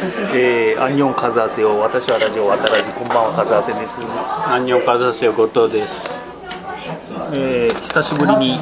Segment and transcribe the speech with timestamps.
[0.32, 3.92] えー、アンニョンカズアセよ私はラジオわたらじこんばんはカズアセです。
[4.48, 5.92] アンニョンカズアセよ後藤です。
[7.32, 8.60] えー、久しぶりに、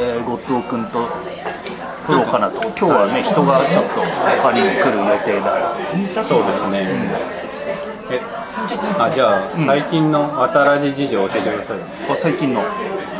[0.00, 1.06] えー、後藤君と
[2.06, 2.62] 撮ろうかなと。
[2.62, 4.00] 今日はね人がちょっと
[4.40, 5.76] 他に来る予定だ。
[6.24, 6.88] そうですね、
[8.10, 8.20] え
[8.98, 11.76] あじゃあ、最近のわたらじ事情教えてください。
[12.10, 12.62] あ最近の、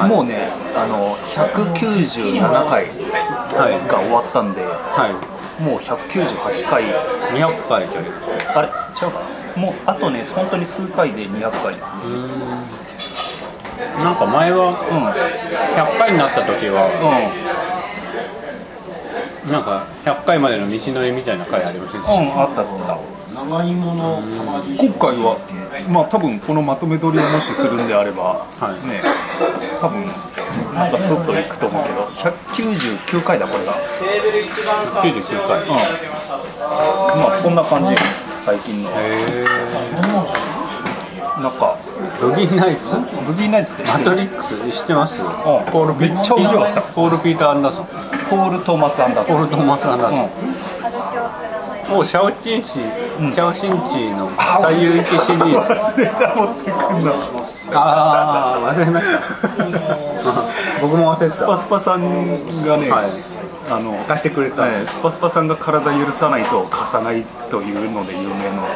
[0.09, 2.41] もうねあの197
[2.71, 2.87] 回
[3.87, 6.83] が終わったんで、はいもう198回。
[7.33, 8.00] 200回じゃ
[8.55, 8.68] あれ？
[8.68, 8.71] 違
[9.09, 9.21] うか
[9.57, 9.63] な？
[9.63, 11.77] もうあとね本当に数回で200回。
[14.03, 14.72] なんか前は、
[15.75, 16.89] 100回になった時は、
[19.50, 22.99] なんか100回までの道のりみたいな回ありませんでした、うん、あったあった。
[23.35, 24.22] 長芋の
[24.79, 25.36] 今回は
[25.89, 28.86] まあ多分このまとめ撮りをもしするんであれば、はい。
[28.86, 29.03] ね
[29.81, 30.07] 多分
[30.75, 32.05] なんかスッといくと思うけど。
[32.05, 33.75] 199回だこれが。
[35.03, 35.69] 99回、うん。
[35.69, 35.77] ま
[37.28, 37.94] あこんな感じ。
[38.44, 38.91] 最近の。
[38.91, 39.44] へ
[41.41, 41.77] なんか。
[42.20, 42.82] ーブギーナイツ？
[43.27, 44.55] ブギーナイツってマトリックス？
[44.70, 45.20] 知ってます？
[45.20, 45.27] うん。
[45.72, 46.82] ポールめっちゃ面白かった。
[46.82, 47.86] ポール・ピーター・アンダーソン。
[48.30, 49.36] ポール・トーマス・アンダーソン。
[49.36, 50.20] ポール・トーマス・アンダーソン、
[51.91, 51.97] うん。
[51.97, 57.12] もうシャオチンシ、んシャオシンチの最遊記シリーズ忘れちゃ持ってくんの
[57.75, 59.20] ああ忘れました。
[60.81, 61.45] 僕も忘れてた。
[61.45, 63.11] スパスパさんがね、はい。
[63.70, 68.67] あの貸してくれた、ねスパスパさんが体許さないと貸さないというので有名の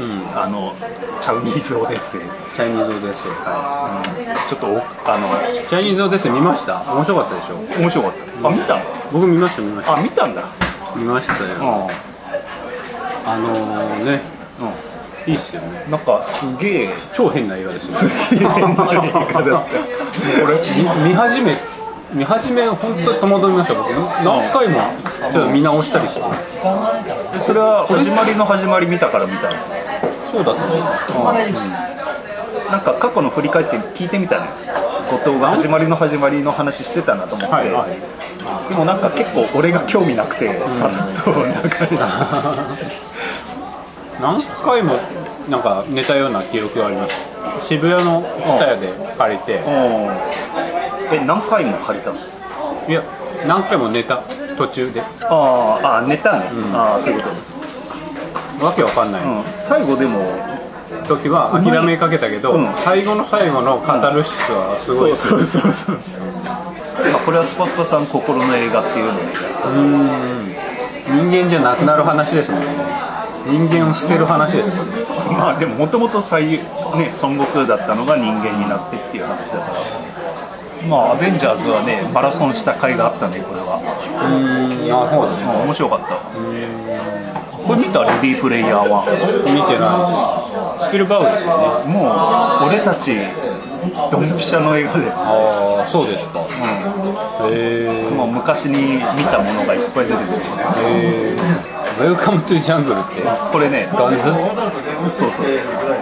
[0.00, 0.38] うん。
[0.38, 0.74] あの
[1.20, 4.00] チャウニーズオデッセイ、チャイニーズオデッセイは
[4.48, 4.78] ちょっとお
[5.10, 5.26] あの
[5.60, 6.80] いチャイニーズオデッセイ見ました？
[6.94, 7.56] 面白かったでしょ？
[7.80, 8.48] 面白かった。
[8.48, 8.78] あ見た
[9.12, 9.96] 僕見ました見ました。
[9.98, 10.44] あ見たんだ。
[10.96, 11.90] 見ましたうよ
[13.26, 14.22] あのー、ね。
[14.64, 14.72] ん、
[15.28, 15.82] いいっすよね。
[15.84, 18.08] うん、なんかすげえ超変な映画ですね。
[18.08, 19.60] すげえ変な映画だった。
[19.60, 19.68] こ
[20.46, 20.58] れ
[21.04, 21.60] 見見始め
[22.14, 23.92] 見始め本当に戸惑いました僕。
[23.92, 24.80] 何回も
[25.32, 26.20] ちょっと見直したりして。
[27.34, 29.50] でそれは始まりの始まり見たから見たの？
[30.32, 30.66] そうだった。
[31.34, 31.52] ね
[32.70, 34.52] なんか過去の振り返って聞いてみたのよ。
[35.10, 38.68] 後藤が始まりの始まりの話してたなと思って、はいはい。
[38.68, 40.90] でもなんか結構俺が興味なくて、さっ
[41.24, 41.96] と流れて。
[44.20, 44.98] 何回も
[45.48, 47.16] なんか寝たような記憶があります。
[47.66, 49.56] 渋谷の蔦屋で借りて。
[49.56, 49.64] うん。
[51.10, 52.18] え何回も借りたの？
[52.88, 53.02] いや
[53.46, 54.22] 何回も寝た。
[54.56, 55.02] 途中で。
[55.22, 56.74] あーあ寝たね、ん。
[56.76, 57.28] ああそういうこ
[58.58, 60.20] とわけわかんない、うん、最後でも。
[61.06, 62.68] 時は諦めかけたけど、うん。
[62.84, 65.96] 最後の最後のカタルシスはすごい、そうそうそうそう。
[67.10, 69.24] まあこれはスパスパさん心の映画っていうので
[69.64, 70.54] うん。
[71.08, 72.66] 人間じゃなくなる話ですもんね
[73.46, 74.68] 人間を捨てる話です。
[74.68, 74.96] もんね
[75.30, 76.64] まあでももともと最ね
[77.22, 79.80] 孫悟空だったのが人間になってっていう話だから。
[80.88, 84.92] まあアベンジャーズはねマラソンした回があったねこれは、うん。
[84.92, 85.42] あそうだね。
[85.42, 86.16] うん面白かった。
[87.68, 89.86] これ見たレディープレイヤー1見てな
[90.80, 90.80] い。
[90.80, 91.92] スピルバーグですよね。
[91.92, 92.14] も
[92.64, 93.18] う俺たち
[94.10, 96.40] ドンピシャの映画で、ああそうですか。
[96.40, 100.38] うへえん、もう昔に見たものがいっぱい出てくる。
[100.88, 103.22] へえウェルカムトゥジャングルって。
[103.52, 104.24] これねガンズ？
[104.24, 104.36] そう
[105.08, 105.46] そうそう。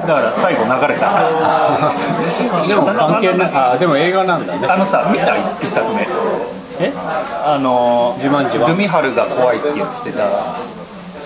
[0.07, 1.11] だから最後流れた。
[2.69, 4.67] でも関係ないあでも映画なんだね。
[4.69, 6.07] あのさ見た一作目。
[6.81, 6.93] え？
[7.45, 10.25] あのジュマンジはルミハルが怖いって言ってた。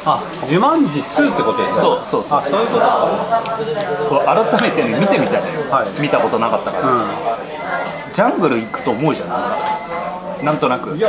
[0.06, 1.80] あジュマンジ2ってことですか？
[1.80, 2.38] そうそうそう。
[2.38, 3.08] あそういうことか。
[4.08, 4.24] これ
[4.60, 6.00] 改めてね見てみたのよ、はい。
[6.00, 6.88] 見たことなかったから、う
[8.12, 10.44] ジャングル行くと思うじゃん。
[10.44, 10.94] なんとなく。
[10.94, 11.08] んいや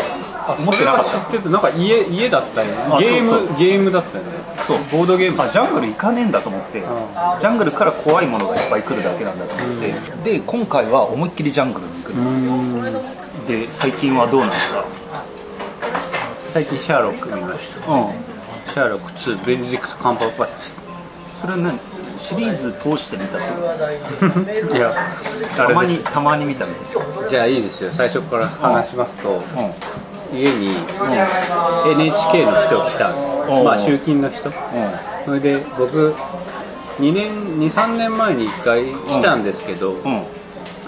[0.60, 1.10] 持ってなかった。
[1.12, 2.74] 知っててなんか家家だったよね。
[2.92, 4.32] あゲームゲームだったよね。
[4.68, 4.80] そう。
[4.92, 5.42] ボードゲーム。
[5.42, 6.82] あジャングル行かねえんだと思って、ん。
[6.82, 9.94] ジャングルから怖いものがいっぱい来るだけなんだと思って、
[10.24, 13.48] で今回は思いっきりジャングルに行く。
[13.48, 14.84] で最近はどうなんですか？
[16.54, 17.92] 最近シャーロック見ました。
[17.92, 18.08] うん。
[18.74, 20.72] シャーロック2ベネディクト・カンパーバッチ。
[21.40, 21.80] それは何？
[22.18, 23.48] シリーズ通して見たって
[24.70, 24.94] こ いや
[25.56, 27.30] とたまにたまに見たみたい。
[27.30, 27.92] じゃあいいですよ。
[27.92, 29.30] 最初から話しますと。
[29.32, 29.40] な
[30.34, 30.70] 家に
[31.86, 34.50] NHK の人来たんですうんよまあ集金の人。
[34.50, 34.54] うん。
[35.26, 36.16] それで僕
[37.00, 39.96] 2年23年前に1回来たんですけど、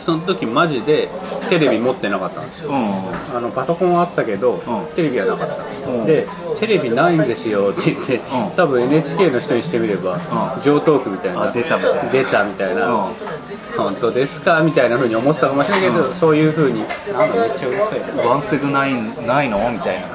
[0.06, 1.10] その時マジで
[1.50, 2.70] テレビ持ってなかったんですよ。
[2.72, 3.38] うん。
[3.38, 4.62] あのパソコンはあったけど、ん。
[4.96, 6.06] テレビはなかった、うん。
[6.06, 8.22] でテレビないんですよって言って、ん。
[8.56, 10.62] 多分 NHK の人にしてみれば、ん。
[10.64, 11.44] 上トークみたいな。
[11.44, 12.12] あ出たみたいな。
[12.12, 13.14] 出たみたいな、うん。
[13.78, 16.86] 本当ですかみたいな風に思ってたかもしれないけど、そういう風にな
[17.26, 18.28] んかめっちゃうるさい。
[18.28, 18.94] ワンセグない
[19.26, 19.58] ないの？
[19.72, 20.08] みたいな。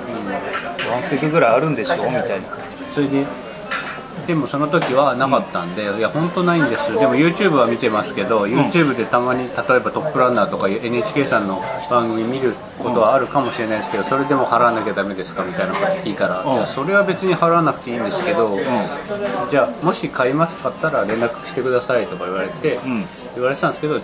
[0.93, 1.96] ワンセグぐらいあるんでしょ？
[1.96, 2.46] みたいな。
[2.94, 3.25] それで
[4.29, 6.93] でもその時はなかったんで、いや本当ないんです。
[6.93, 16.53] でも YouTube は見てますけど、YouTube でたまに例えば「トップランナー」とか NHK さんの番組見ることはあるかもしれないですけどそれでも払わなきゃダメですかみたいなこと聞いたら、うん。
[16.53, 18.55] いやそれは別に払わなくていいんですけど、
[19.51, 23.07] じゃあもし買います買ったら連絡してくださいとか言われて、うん。
[23.35, 24.03] 言われてたんですけどで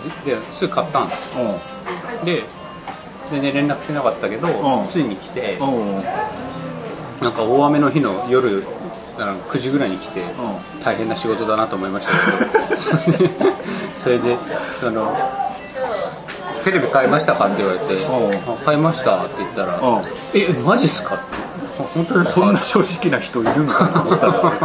[0.57, 1.19] すぐ買ったんです。
[1.37, 2.25] うん。
[2.25, 2.43] で
[3.29, 4.87] 全然連絡してなかったけど、うん。
[4.89, 6.03] ついに来て、うん。
[7.21, 8.63] なんか大雨の日の夜
[9.17, 10.25] あの9時ぐらいに来て、ん
[10.83, 13.27] 大変な仕事だなと思いましたけど
[13.95, 14.37] それで
[14.79, 15.15] その
[16.63, 20.01] 「テレビ買いましたか?」って言われて「うんあ買いました」って言ったらうん
[20.33, 21.44] 「えマジっすか?」って「あ
[21.83, 24.03] 本当ですか?」こんな正直な人いるんかな多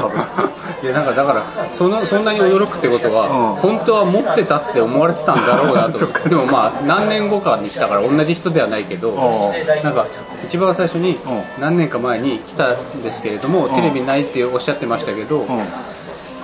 [0.09, 0.25] 分。
[0.83, 1.43] いやなんかだから
[1.73, 3.55] そのそんなに驚くってことは、うん。
[3.57, 5.93] 本当は持ってたって思われてたんだろうなと。
[5.99, 10.07] そっか思ってでもまあ何年後かに来たから同じ人ではないけど、うなんか
[10.47, 11.19] 一番最初にう
[11.61, 13.71] 何年か前に来たんですけれども、ん。
[13.71, 15.47] テレビないっておっしゃってましたけど、うん。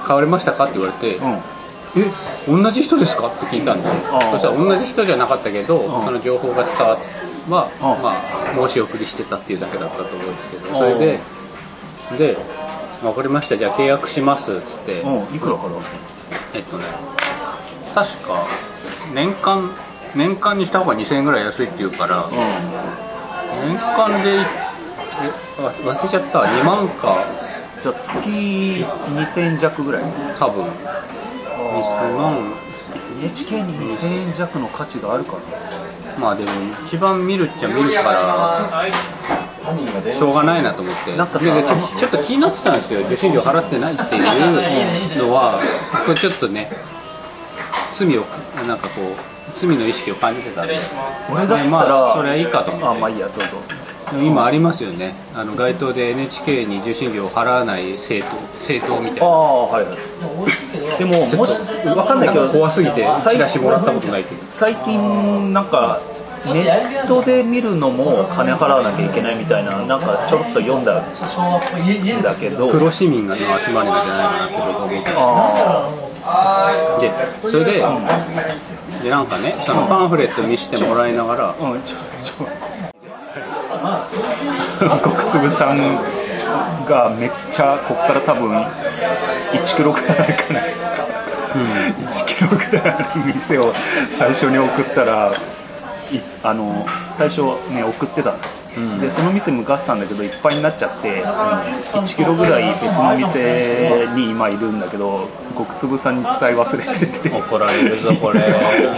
[0.06, 1.38] 買われましたかって言われて、うん。
[1.98, 2.10] え
[2.62, 3.28] 同じ人ですか？
[3.28, 3.94] って聞いたんですよ。
[4.12, 4.32] うん。
[4.32, 6.04] そしたら同じ人じゃなかったけど、ん。
[6.04, 6.98] その情報が伝わっ
[7.48, 8.02] は、うん。
[8.02, 10.74] まあ申し送りしてたっていうだけだったと思うんですけどうん。
[10.74, 11.20] それで
[12.18, 12.36] で
[13.02, 13.56] 分かりました。
[13.56, 15.36] じゃあ契約しますっつって、うん。
[15.36, 15.70] いくらから？
[16.54, 16.84] えっとね
[17.94, 18.46] 確か
[19.14, 19.70] 年間
[20.14, 22.24] 年間にした方が2000円ぐらい安いっていうから、
[23.66, 24.46] 年間で
[25.58, 26.40] 忘れちゃった。
[26.40, 27.24] 2万か。
[27.82, 30.02] じゃあ月2000円弱ぐらい？
[30.38, 30.64] 多分。
[30.64, 32.54] 2万。
[33.20, 35.38] NHK に2000円弱の価値があるかな
[36.18, 36.50] まあでも
[36.86, 38.66] 一番見るっちゃ見るから
[40.18, 41.16] しょうがないなと思って。
[41.16, 41.62] なんかちょ
[41.98, 44.22] ちょっと気になってたんですよ受信料払ってないっていう
[45.18, 45.60] のは
[46.06, 46.70] これちょっとね
[47.92, 48.24] 罪を
[48.66, 50.80] なんかこう罪の意識を感じてたんで。
[51.30, 52.86] 俺だったら、でまあそれはいいかと思って。
[52.86, 53.46] あまあいいやどうぞ
[54.12, 55.14] 今ありますよね。
[55.34, 59.26] あの街頭で NHK に受信料を払わない政党政党みたいあな。
[59.26, 60.98] あはいはい。
[60.98, 64.42] でももしわかんないけど怖すぎてチラシもらったことないけど。
[64.48, 66.00] 最近なんか
[66.44, 72.70] ネットで見るのも金払わなきゃいけないみたいななんかちょろっと読んだんだけど。
[72.70, 77.10] プロ市民がの集まりなんじゃないかなって僕は思ってあで
[77.50, 77.72] それで,、
[79.04, 82.65] でなんかねそのパンフレット見せてもらいながらあうんちょちょ
[85.04, 85.96] 極粒さん
[86.86, 88.52] がめっちゃこっから多分
[89.52, 90.60] 1キロぐらいあるかな、
[92.10, 93.72] 1キロぐらいある店を
[94.10, 95.30] 最初に送ったら
[96.42, 97.42] あの最初
[97.72, 98.38] ね送ってたの、
[98.76, 99.00] うん。
[99.00, 107.28] でその店向かってたんだけどいっぱいになっちゃって、1キロぐらい別の店に今いるんだけど極粒さんに伝え忘れてて。
[107.30, 108.40] 怒られるぞこれ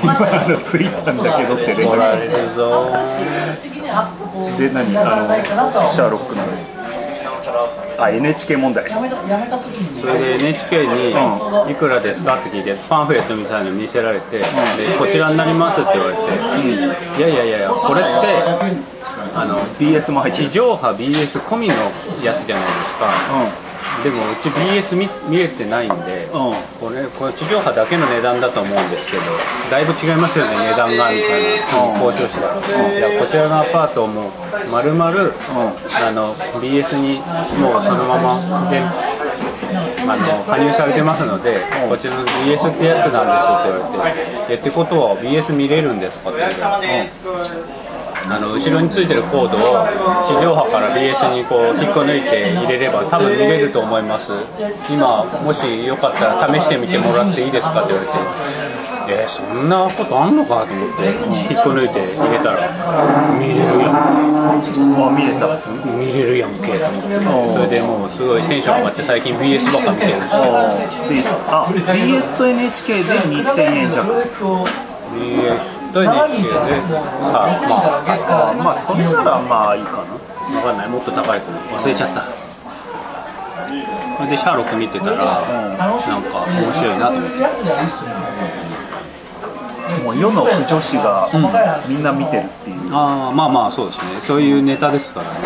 [0.03, 2.93] 今あの着いたんだけどって連怒られ絡るぞ。
[4.59, 4.97] で何？
[4.97, 6.43] あのシャーロックの
[7.99, 8.85] あ NHK 問題。
[10.01, 11.15] それで NHK に
[11.71, 14.45] 「いくらですか?」って聞いてパンフレットみたいなの見せられて「で
[14.99, 16.23] こちらになります」って言われて
[17.19, 18.11] 「いやいやいやいやこれって
[19.35, 20.49] あの BS も入ってる。
[20.51, 21.75] 地上波 BS 込みの
[22.23, 23.07] やつじゃないですか
[24.05, 26.49] でもうち BS 見見れてないんでうん。
[26.51, 29.23] うんこれこれ地上波だけの値段だと思うんですけど
[29.69, 31.59] だいぶ違いますよね値段がみたいな
[32.01, 34.31] 交渉してたら、いやこちらのアパートをもう
[34.71, 35.13] 丸々、あ
[36.13, 37.19] の BS に
[37.61, 41.59] もうそのままであの加入されてますので、
[41.89, 47.88] こちらの BS ってやつなんですって言われて「えってことは BS 見れるんですか?」って言われて。
[48.31, 49.61] あの後ろについてるコードを
[50.27, 54.33] 地上波から BS にこう引っこ抜いて入れれば多分見れると思います。
[54.91, 58.69] 今もしよかったら試してみてもらっていいですかって言われて。
[59.11, 61.09] えー、そんなことあんのかと思って。
[61.55, 62.69] 引っこ抜いて入れたら。
[63.41, 64.61] 見れるやんあ
[65.11, 65.89] 見れたけ。
[65.89, 66.79] 見れるやんけ。
[66.79, 74.13] と思ってそれでもうすごいテンション上がって最近 BS ばっか見てるんですけどであ BS と NHK で2000円弱。
[75.17, 77.33] BS と NHK であ
[77.69, 80.05] まああまあそれならまあいいかな。
[80.49, 80.89] 分かんない。
[80.89, 82.25] もっと高いかも忘れちゃった。
[84.17, 87.37] それでシャーロック見てたら、なんか面白いなと思って。
[90.05, 91.29] もう世の不女子が
[91.89, 94.21] みんな見てるっていう、ああまあまあそうですね。
[94.21, 95.39] そういうネタですからね、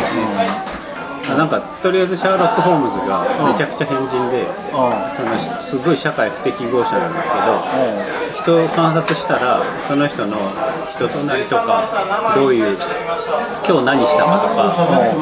[1.29, 4.47] あなんかとりあえずシャーロック・ホームズがめちゃくちゃ変人で、
[5.14, 10.37] そのすごい社会不適合者なんですけど、人を観察したらその人の
[10.91, 12.76] 人となりとかどういう
[13.67, 14.75] 今日何したかとか、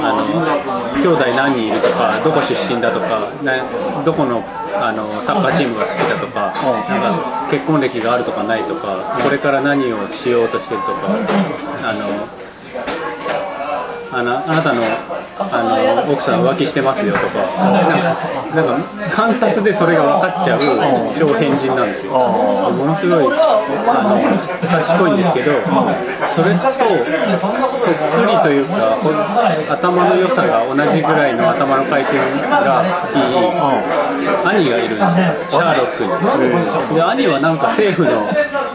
[0.02, 4.42] あの兄弟何人いるとかどこ出身だとかなどこの
[4.82, 6.52] あのサッカーチームが好きだとか,、
[6.88, 11.08] なんか結婚歴があるとかないとかこれから何をしようとしてるとか
[11.84, 12.40] あの
[14.12, 14.82] あのあなたの
[15.40, 17.44] あの奥さん浮気してますよとか。
[18.54, 18.76] なんか
[19.14, 20.60] 観察でそれが分かっちゃう
[21.18, 22.12] 超変人なんですよ。
[22.12, 23.62] ものすごいあ
[24.02, 24.20] の
[24.68, 25.52] 賢いんですけど
[26.34, 28.98] それとそっくりというか
[29.70, 35.08] 頭の良さが同じぐらいの頭の回転がいい兄がいるんですよ。
[35.10, 36.04] シャーロック
[36.90, 36.96] に。
[36.96, 38.28] で兄はなんか政府の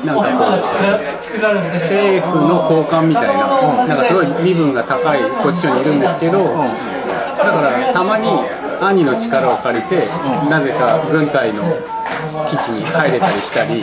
[0.05, 3.47] なんかこう政府の高官みたいな
[3.87, 8.29] なんかすごい身分が高いポジションにいるんですけどだからたまに
[8.81, 10.07] 兄の力を借りて
[10.49, 11.63] なぜか軍隊の
[12.49, 13.81] 基地に入れたりしたりで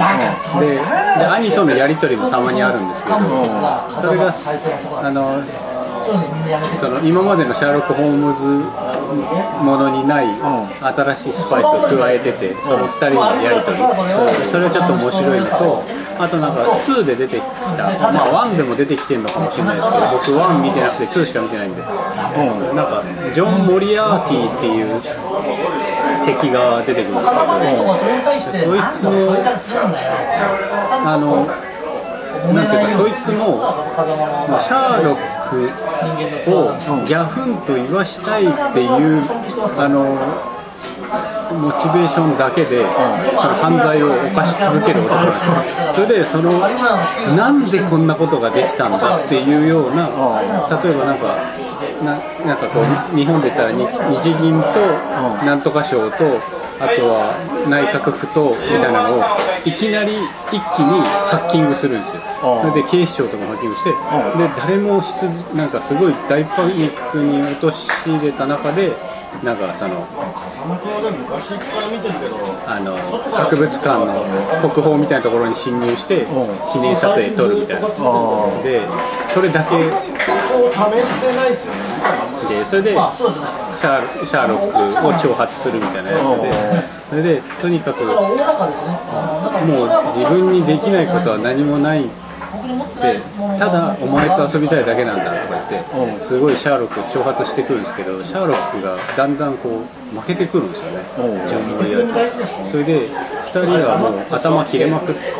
[1.18, 3.16] で兄とのやり取りもたまにあるんですけど
[4.00, 4.34] それが
[5.02, 5.42] あの
[6.80, 8.44] その今までのシャーロック・ホームズ
[9.62, 10.26] ものにない
[10.80, 13.84] 新しいスパイスを加えててその2人のやり取り。
[14.50, 15.84] それはちょっと面白いのと
[16.22, 21.84] あとなんか2で出てきたまあ1でも出てきてるのかもしれないですけど僕1見てなくて2しか見てないんで、う
[22.72, 23.02] ん、なんか
[23.34, 25.00] ジョン・モリアーティっていう
[26.24, 27.34] 敵が出てくるんですけ
[27.82, 27.98] ど
[28.62, 29.10] そいつの
[31.04, 31.46] あの
[32.54, 35.18] なんていうかそいつの、まあ、シャーロッ
[35.50, 35.66] ク
[36.50, 39.22] をギャフンと言わしたいっていう
[39.78, 40.51] あの
[41.52, 45.32] モチベーションだけで、その犯罪を犯し続ける男
[45.94, 46.50] それでその
[47.36, 50.08] なんでこんなことができたんだっていうような
[50.82, 51.36] 例えばなんか
[52.02, 53.86] ななんかこう日本で言ったら日
[54.22, 54.80] 日銀と
[55.44, 56.16] なんとか省と
[56.80, 59.22] あとは内閣府とみたいなのを
[59.64, 60.18] いきなり
[60.50, 62.22] 一気にハッキングするんですよ。
[62.42, 68.90] それで警視庁とかもハッキングしてで誰も出なんかすごい大パニックに陥れた中で
[69.44, 70.06] なんかその
[72.66, 72.96] あの
[73.32, 74.24] 博物館の
[74.60, 76.26] 国宝みたいなところに侵入して
[76.72, 77.88] 記念撮影撮るみたいな。
[78.62, 78.80] で
[79.32, 79.76] それだけ。
[82.48, 87.02] でそれでシャーシャーロックを挑発するみたいなやつで。
[87.12, 88.16] それでとにかくもう
[90.16, 92.08] 自分にできないことは何もないで
[93.58, 99.80] ただお前と遊びたいだけなんだとか言ってすごいシャーロック挑発してくるんですけどシャーロックがだんだんこ
[100.14, 101.02] う負けてくるんですよね。
[101.48, 105.36] ジョン・モリアーそれで2人がもう頭切れまくってる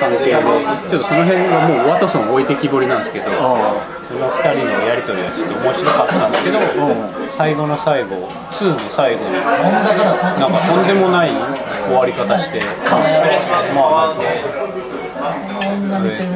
[0.00, 6.58] 関係でちょっとその辺がもうワトソン置いてきぼりなんですけどその2人のやり取りはちょっと面白かったんですけど
[7.36, 8.14] 最後の最後
[8.52, 11.30] 2の最後になんかとんでもない
[11.86, 12.60] 終わり方して
[13.74, 14.22] まあなんか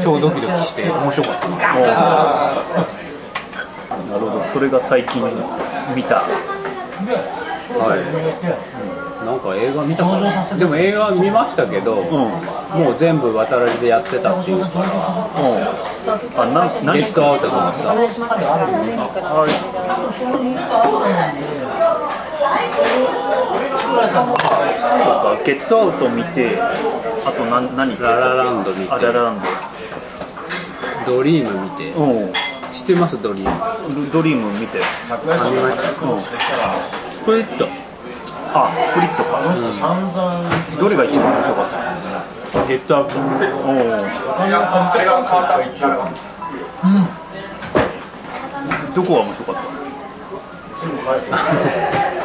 [0.03, 1.57] 超ドキドキして面白かったな。
[4.11, 4.45] なるほど。
[4.45, 5.23] それが最近
[5.95, 6.23] 見た。
[7.71, 8.03] はい、
[9.25, 10.59] なんか映画見たかな。
[10.59, 14.69] でも映画見ましたけど、もう全部渡らりでやってたっていうか、
[16.37, 17.95] あな何ゲットアウトとかさ、
[22.41, 22.47] そ
[24.17, 28.93] うかゲットアウト見てあと何何ララランド見て。
[28.93, 29.47] あララランド。
[31.23, 32.33] リーム見て、ドうん。
[32.73, 34.11] 知ってますドリーム？
[34.11, 34.79] ドドリーム見て。
[34.79, 34.85] うん。
[34.85, 34.87] ス
[37.25, 37.69] プリット。
[38.53, 39.41] あスプリットか、
[40.79, 41.69] どれが一番面白かっ
[42.53, 43.19] たヘッドアウト。
[43.19, 43.23] お
[48.95, 49.61] どこが面白かった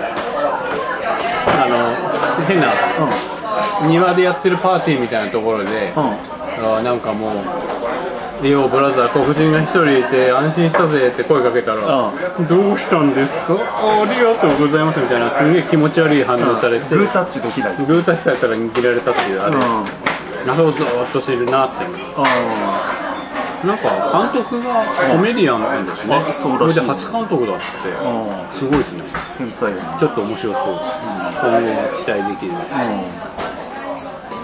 [1.66, 2.68] あの変な、
[3.88, 6.14] 庭でやってるパーティーみたいなところで、うん。
[6.78, 7.34] あなんかも
[8.42, 11.78] う「ようブラザー黒人が一人いて安心したぜ」って声かけたら
[12.48, 13.54] 「どうしたんですか？
[13.54, 17.76] あありがとうございます」みたいなすげえ気持ち悪い反応されて、グータッチできない。
[17.86, 19.62] グータッチされたら握られたっていうあれ、うん。
[20.48, 21.86] 謎をずーっとしてるなって
[23.64, 28.60] なんか監督がコメディアンなんですね、あそれで初監督だってうん。
[28.60, 29.04] すごいですね。
[30.00, 32.54] ちょっと面白そう、今後期待できる。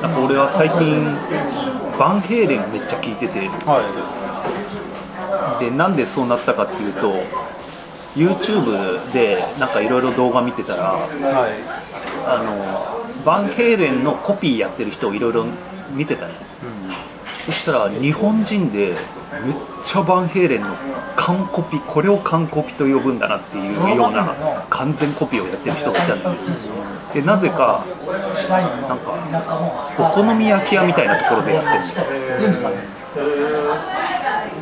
[0.02, 1.06] なんか俺は最近
[2.00, 3.48] バンヘイレンめっちゃ聞いてて。
[3.66, 3.82] は
[5.60, 7.14] でなんでそうなったかっていうと
[8.16, 11.54] YouTube でなんかいろいろ動画見てたらいはい。
[12.26, 15.46] あのバンヘイレンのコピーやってる人をいろいろ
[15.92, 16.34] 見てたね
[17.46, 18.96] そしたら日本人でめっ
[19.84, 20.76] ちゃバンヘイレンの
[21.16, 24.36] 完コピこれを完コピと呼ぶんだなっていうような
[24.70, 26.36] 完全コピーをやってる人がいたんだよ。
[27.14, 27.84] でなぜか
[28.88, 29.14] なんか
[30.00, 31.72] お好み焼き屋みたいなところでやって
[32.44, 32.76] るんだよ。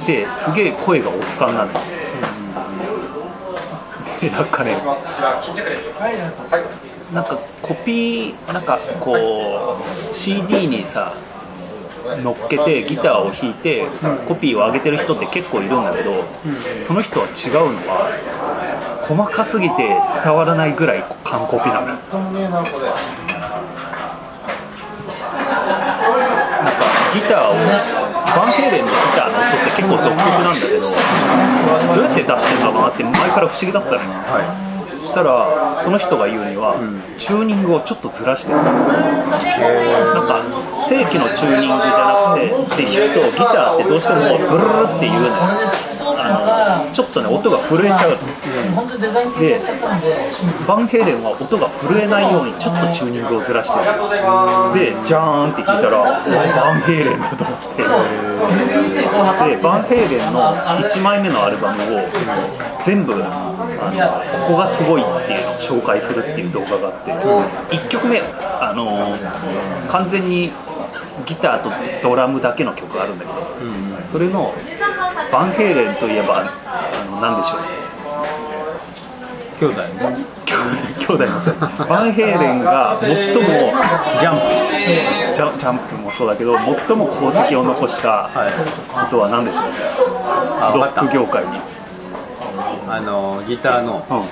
[0.07, 1.85] ですげえ声がおっさんなんだよ。
[4.21, 4.75] でなんかね
[7.13, 9.77] なんかコピーなんかこ
[10.11, 11.13] う CD にさ
[12.23, 13.85] 乗っけてギターを弾いて
[14.27, 16.23] コピーを上げてる人って結構いるんだけど、
[16.79, 18.09] その人は違うのは
[19.03, 19.89] 細かすぎて
[20.23, 21.97] 伝わらないぐらい完コピなのなん
[22.65, 22.71] か
[27.13, 27.53] ギターを
[28.35, 34.09] バンヘイレンのギターの音って結構独特なんだけどどうやって出してるのかなって前から不思議だったのよ。
[34.29, 34.68] はそ
[35.09, 36.77] したらその人が言うには、
[37.17, 38.57] チューニングをちょっとずらしてる。
[38.57, 38.65] なん
[40.29, 40.45] か
[40.87, 45.33] 正規のチューニングじゃなくてで弾くとギターってどうしてもブルルルっていうのよ。
[46.21, 46.58] あの
[46.91, 48.11] ちょっとね音が震えちゃう。
[48.11, 48.17] の
[49.39, 49.59] で
[50.67, 53.85] バンヘイレンは音が震えないようにちょっとチューニングをずらしてる。
[54.73, 57.83] でジャーンって弾いたらバンヘイレンだと思って。
[57.83, 61.99] でバンヘイレンの1枚目のアルバムを
[62.81, 63.27] 全部あ
[63.91, 67.11] のここがすごいっていうのを紹介するっていう動画があって、
[67.75, 69.17] 1曲目あの
[69.89, 70.51] 完全に
[71.25, 71.69] ギターと
[72.01, 73.37] ドラムだけの曲があるんだけど、
[74.11, 74.53] それの
[75.31, 77.59] バンヘイレンといえばあの何でしょう。
[79.59, 79.81] 兄弟
[81.07, 81.25] 兄弟。
[81.25, 81.53] のせい。
[81.87, 83.41] バンヘイレンが最も
[84.19, 84.39] ジャン
[85.35, 88.53] ジャジャンプもそうだけど最も功績を残したはい。
[89.05, 89.63] ことは何でしょう。
[90.77, 94.05] ロック業界に、プあのギターの。
[94.09, 94.23] うん、あ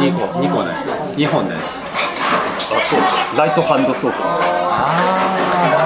[0.00, 0.24] 2個。
[0.38, 1.62] 2個のやつ2本のやつ
[2.68, 3.38] そうそう。
[3.38, 4.88] ライトハンド奏法あ
[5.78, 5.81] あ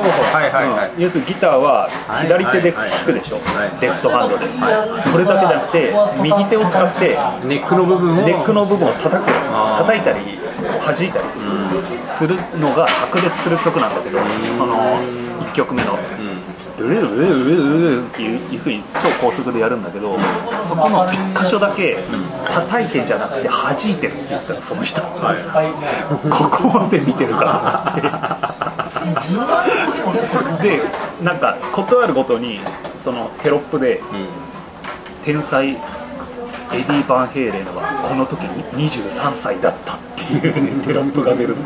[0.00, 1.88] ライトハンド奏法はいはいはい、要するにギターは
[2.22, 3.38] 左手で弾くでしょ、
[3.80, 4.46] レフトハンドで、
[5.02, 9.30] それだけじゃなくて右手を使ってネックの部分をネックの部分を叩く。
[9.78, 10.38] 叩いたり
[10.84, 11.24] 弾いたり
[12.04, 14.18] するのが炸裂する曲なんだけど
[14.56, 14.98] その
[15.40, 15.94] 1曲目の。
[15.94, 16.34] うん
[16.76, 20.18] 「ドゥルルルルルルル」っていうふうに超高速でやるんだけど
[20.64, 21.98] そこの1箇所だけ
[22.44, 25.00] 叩いてんじゃなくて弾いてるって言ったのその人。
[25.00, 26.28] はい。
[26.28, 28.83] ここまで見てるかと思って
[30.62, 30.82] で
[31.22, 32.60] なんか断るごとに
[32.96, 34.04] そのテロップでうん
[35.24, 35.76] 「天才エ
[36.72, 41.62] ディ・バンヘイレンはこの時に23歳だった」っていう、ね、 テロップが出るの。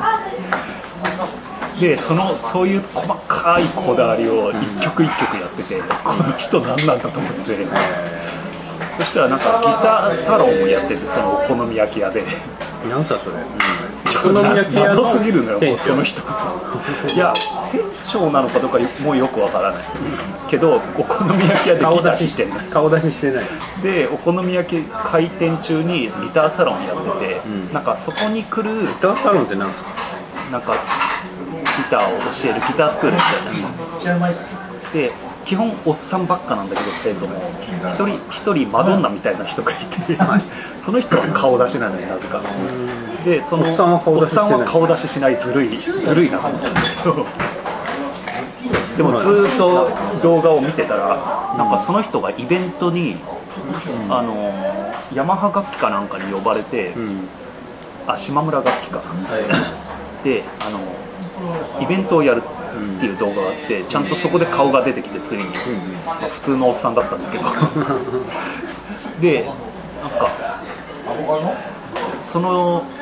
[1.80, 7.66] でそのそういう細かいこだわりを一曲一曲やっててこの人何なんだと思って。
[8.98, 12.24] そしたらなんかギターサロンをやっててそのお好み焼き屋で。
[12.86, 13.36] 何さそれ、
[14.24, 16.22] お好み焼き屋の謎すぎるのよ も店の人。
[17.14, 17.32] いや
[17.72, 19.82] 店長なのかどうかもうよくわからない。
[20.48, 23.44] けどお好み焼き屋で顔出し弾いてんの顔出ししてない。
[23.82, 27.72] でお好み焼き開店中にギターサロンやってて、うん。
[27.72, 29.90] なんかそこに来るギターサロンって何ですか？
[30.52, 30.78] なんかギ
[31.90, 33.22] ターを教えるギタースクールみ
[34.02, 34.28] たいな、
[34.92, 35.12] で
[35.44, 37.34] 基本おっさんばっかなんだけど生徒も。
[37.94, 40.16] 一人一人マドンナみたいな人がいて、
[40.84, 42.40] その人は顔出しなのよなぜか
[43.24, 43.76] でそのおっ
[44.28, 45.36] さんは顔出ししてない。
[45.36, 46.38] ずるいずるいな。
[46.38, 47.26] と思っ
[48.96, 49.90] でもずーっと
[50.22, 53.16] 動画を見てたらなんかその人がイベントに、
[54.10, 54.52] あの
[55.14, 57.28] ヤマハ楽器かなんかに呼ばれて、うん。
[58.06, 59.04] あ島村楽器かは
[59.38, 60.24] い。
[60.24, 60.80] であの
[61.80, 65.44] イベントをやるっていう動画があってちゃんとそこで顔が出てきてついに、
[66.04, 67.44] まあ、普通のおっさんだったんだけど。
[69.20, 70.28] でなんか
[72.22, 72.97] その、えー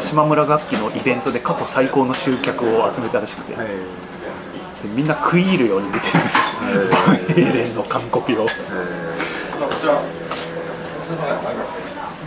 [0.00, 3.54] 島村楽器のイベントで過去最高の集客を集めたらしくて、
[4.96, 6.14] みんな食い入るように見てる。
[6.90, 8.46] バンヘイレンの完コピを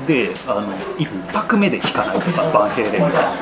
[0.07, 3.37] であの1拍目で弾かないとかバンヘイレンが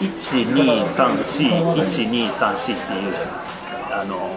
[0.00, 3.26] 12341234っていうじゃん。
[4.00, 4.30] あの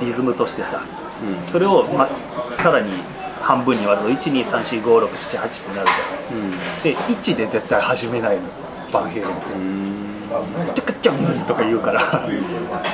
[0.00, 0.82] リズムとしてさ。
[1.22, 1.46] うん。
[1.46, 2.08] それを、ま、
[2.54, 2.90] さらに
[3.42, 6.50] 半分に割ると12345678ってなるじゃん。
[6.82, 8.42] で1で絶対始めないの。
[8.92, 9.52] バンヘイレンって。
[9.54, 9.92] うん。
[10.74, 12.00] チャカチャンとか言うから、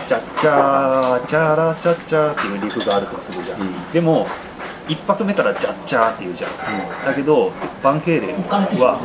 [0.06, 3.90] チャッチャー、チャラチャッチャーっていうリフがあるとするじゃん。
[3.92, 4.26] でも、
[4.88, 6.50] 一拍目からジャッチャーって言うじゃん。
[7.04, 8.36] だけど、バンヘイレン
[8.80, 8.98] は、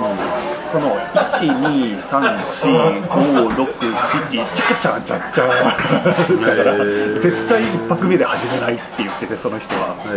[0.71, 6.47] その、1、2、3、4、5、6、7、チャカチャン、チャッチャー。
[6.47, 6.75] だから、
[7.19, 9.95] 絶対一拍目で始めないって言ってて、その人は。
[10.05, 10.09] へ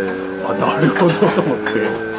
[0.47, 2.17] あ、なるほどと思って。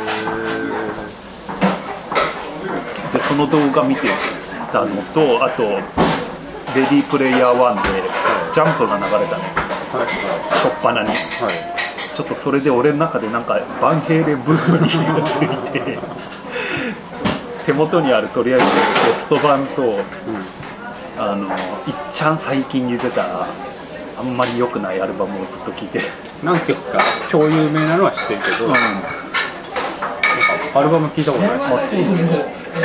[3.12, 4.02] でその動画見て
[4.72, 5.62] たのとあと
[6.76, 8.02] 「レディープレイヤー1」で
[8.52, 9.42] ジャンプが流れたの
[9.98, 11.77] はいしょっぱなにはい
[12.18, 15.98] ちょっとそれで俺の中でなんかバンヘイレンブームに火がついて
[17.64, 20.00] 手元にあるとりあえずベスト版と
[21.16, 23.46] あのいっちゃん最近に出た
[24.18, 26.06] あんまり良くないアルバムをずっと聴いてる、
[26.42, 26.98] 何曲か。
[27.30, 29.00] 超有名なのは知ってるけど、なん。
[29.00, 29.27] か
[30.78, 31.56] アルバム聞いたことない。
[31.56, 31.78] あそう
[32.78, 32.84] ミ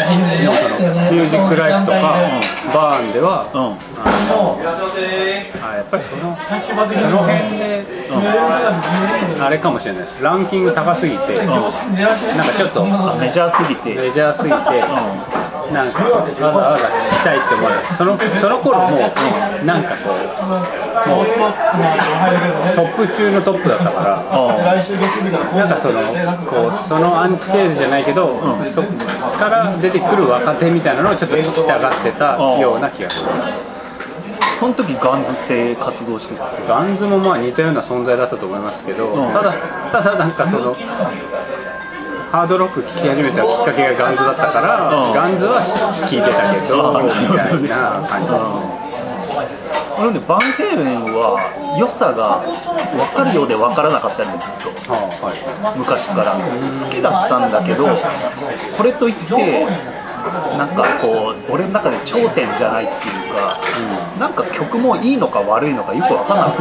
[1.19, 1.97] ュージックライフとか、
[2.73, 3.77] バーンでは、うん。
[5.61, 7.85] あやっぱりそのその辺で、
[9.39, 10.23] あれかもしれないです。
[10.23, 11.69] ランキング高すぎて、なんか
[12.57, 13.93] ちょっとあメジャーすぎて。
[13.93, 14.57] メジャーすぎて、
[15.71, 18.99] なんかわざわざ聞きたいって思わないそのその頃もう
[19.65, 20.17] なんかこう
[21.09, 21.25] もう
[22.75, 24.23] トップ中のトップだったから
[25.55, 26.01] なんかその
[26.45, 28.85] こうそのアンチテーゼじゃないけど、そっ
[29.37, 33.31] から出てくる若手みたいなのをちょっと聞きたがってたような気がする。
[34.59, 36.45] その時ガンズって活動してた？
[36.67, 39.33] ガンズもまあ似たような存在だったと思いますけど、うん。
[39.33, 39.53] ただ
[39.91, 40.73] ただなんかその
[42.33, 45.13] ハードロック聴き始めたきっかけがガンズだったから、うん。
[45.13, 47.61] ガンズは聴いてたけど、うん。
[47.61, 48.33] みたいな感じ。
[48.33, 51.37] です俺ねバンヘイレンは
[51.77, 52.41] 良さが
[52.89, 54.73] 分かるようで分からなかったねずっと。
[54.89, 55.77] はあはい。
[55.77, 56.33] 昔から。
[56.33, 59.29] 好きだったんだけどこれといって
[60.57, 63.59] なんかこう俺の中で頂点じゃないっていうか、
[64.19, 66.55] なんか曲もいいのか悪いのかよく分かんなかっ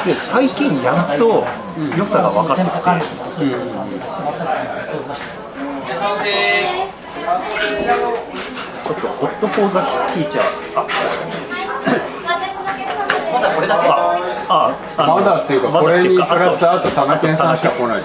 [0.00, 1.44] たで最近やっと
[1.96, 2.80] 良さが分かってきて、
[8.84, 10.44] ちょっとホット・フォー・ザ・ティーチャー
[10.76, 10.86] あ
[13.32, 13.88] まだこれだけ
[14.50, 18.02] ああまだっていうかこれにプラスあとタナケンさんしか来ない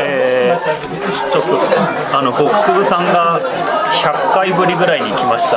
[0.00, 1.58] えー、ちょっと
[2.16, 3.40] あの極粒さんが
[3.92, 5.56] 100回ぶりぐらいに来ました。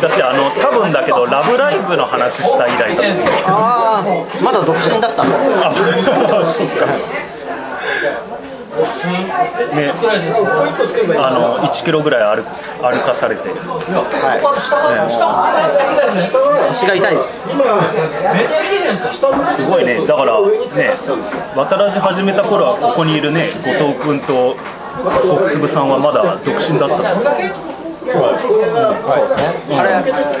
[0.00, 3.02] だってあの多分だけど「ラブライブ!」の話した以来だ。
[3.48, 5.72] ああまだ独身だったんであ
[6.44, 6.86] そっか
[9.74, 9.92] ね。
[11.18, 12.42] あの1キロぐらい歩
[12.82, 13.54] 歩かされて、ね
[16.68, 17.16] 腰が痛い。
[17.16, 17.22] で
[19.52, 20.06] すすごいね。
[20.06, 20.50] だからね。
[21.54, 24.56] 渡らじ始めた頃はここにいるね後藤君と
[25.22, 26.96] 極粒さんはまだ独身だった。
[26.96, 27.75] の
[28.08, 29.88] あれ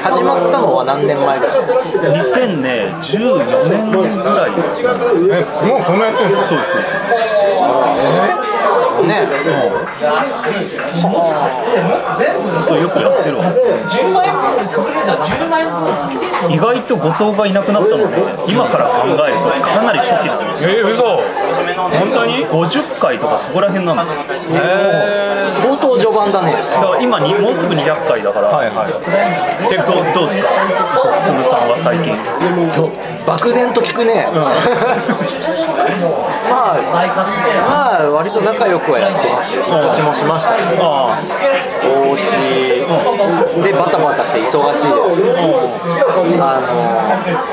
[0.00, 1.56] 始まったのは何年前ぐらい。
[2.22, 4.50] 2014年ぐらい。
[5.30, 6.62] えもうそんなやってるんですそうそ
[9.02, 9.26] うね
[12.66, 13.44] そうよくやってるわ
[16.48, 17.52] 意外と後藤がい。
[17.52, 18.16] なくなったのね
[18.48, 21.20] 今から考えるとかなり初期だねえー、嘘
[21.64, 24.04] 本当に？50回とかそこら辺なの。
[24.04, 24.10] だ
[25.62, 26.52] 相当序盤だね。
[26.52, 30.48] から今にもうすぐ200回だから、はいはい、でどどうですか？
[31.02, 32.16] 極粒さんは最近。
[32.74, 32.90] と
[33.26, 34.26] 漠然と聞くね、
[36.50, 36.80] まあ
[37.68, 39.62] まあ割と仲良くはやってますよ。
[39.66, 41.20] 引っ越しもしましたしあ
[41.84, 42.20] お家
[43.62, 45.16] でバタバタして忙しいです。
[45.16, 46.66] けどあの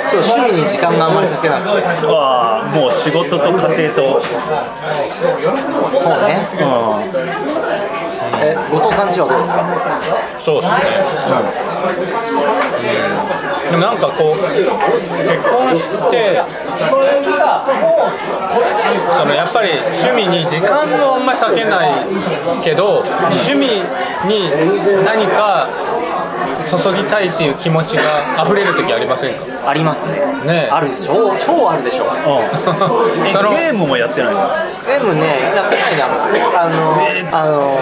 [0.10, 2.08] ちょっと趣味に時間があんまり割けなくて
[2.78, 4.22] もう仕事と家庭と
[6.00, 6.46] そうね。
[6.60, 7.53] うん
[8.44, 9.64] え後藤さんちはどうですか？
[10.44, 10.80] そうですね、
[13.66, 16.44] うん、でもなんかこう結婚して
[19.18, 22.06] そのやっぱり趣味に時間をあんまり割けない
[22.64, 23.00] けど
[23.32, 23.84] 趣味
[24.28, 24.50] に
[25.06, 25.68] 何か
[26.70, 28.02] 注ぎたいっていう気持ちが
[28.46, 29.70] 溢れる時ありませんか？
[29.70, 30.14] ありますね。
[30.46, 30.70] ねえ。
[30.72, 31.36] あるでしょ？
[31.40, 32.06] 超あるでしょ。
[32.06, 32.12] うん
[33.28, 34.40] えそのゲームもやってないの？
[34.86, 36.06] ゲームねやってないな
[36.64, 37.00] あの、
[37.32, 37.80] あの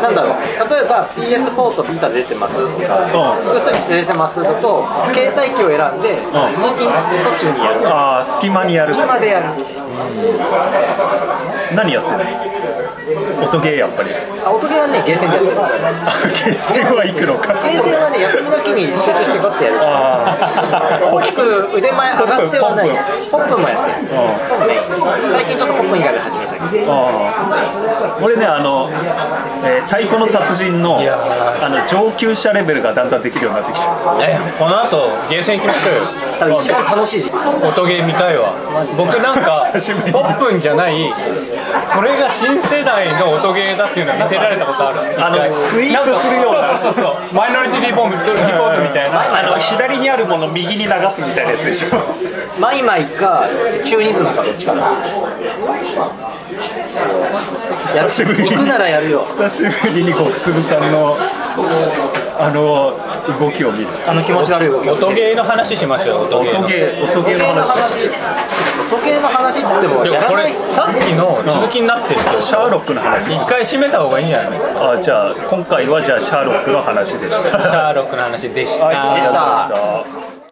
[0.00, 0.36] なんだろう。
[0.70, 3.44] 例えば PS4 とビータ出てますとか、うん。
[3.44, 6.22] 複数機種出てますだと携帯機を選んで、ん。
[6.54, 7.88] 通勤途中にやる。
[7.88, 8.94] ああ隙間にやる。
[8.94, 9.46] 隙間でやる。
[11.74, 12.51] 何やってんの？
[13.02, 14.10] 音ゲーやっぱり。
[14.44, 15.56] あ音ゲーはねゲーセンでやってる。
[16.46, 17.52] ゲーセンは行くのか。
[17.66, 19.78] ゲーセンはね休みの日に集中してバッてやる。
[19.82, 21.42] あ大きく
[21.74, 22.90] 腕前上がってはない。
[23.30, 23.58] ポップ。
[23.58, 24.08] もやってる。
[24.08, 24.82] ポップメイン。
[25.32, 26.86] 最近ちょっとポップ以外で始めたけど。
[28.22, 28.88] 俺ねあの、
[29.64, 33.90] えー太鼓の達人のあの上級者レベルがだんだんできるようになってきた。
[34.22, 36.00] えこの後ゲーセン行きましょうよ。
[36.38, 38.54] 多分一番楽しい時期音ゲー見たいわ。
[38.96, 39.70] 僕なんか
[40.12, 41.12] ポップンじゃない
[41.94, 45.00] これが新世代の音ゲーだっていうのを見せられたことある。
[45.24, 46.78] あのスイープするような。
[46.78, 49.38] そうそうそうそうマイノリティリボンリポートみたいな。
[49.38, 51.88] あの左にあるもの右に流すみたいなやつでしょ。
[52.60, 53.44] マイマイか
[53.84, 55.02] チューニズムかどっちかだや
[57.86, 58.50] 久しぶりに。
[58.50, 59.24] 行くならやるよ。
[59.24, 61.16] 久しぶりに極粒さんの
[62.38, 62.94] あの
[63.38, 63.88] 動きを見る。
[64.06, 64.88] あの気持ち悪い動き。
[64.90, 66.24] 音ゲーの話しましょう。
[66.24, 66.60] 音ゲーの。
[66.60, 68.08] 音ゲー音ゲー時計のの話話
[68.90, 70.52] 時計の話っつってもでもこれやらない。
[70.72, 74.90] さっきの続きになってるとシャーロックの話し一た回締めた方がいいんじゃないですか？
[74.90, 77.46] あじゃあ今回はじゃあシャーロックの話でした。
[77.46, 80.31] シャーロックの話でした、はいありがとうございました